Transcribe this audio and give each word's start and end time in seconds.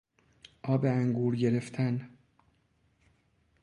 آب 0.63 0.85
انگور 0.85 1.35
گرفتن 1.35 2.09